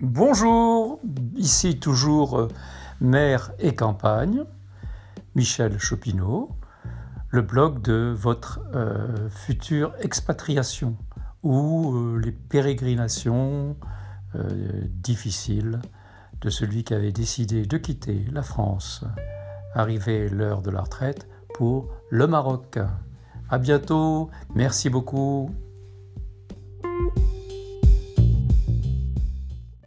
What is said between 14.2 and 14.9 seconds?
euh,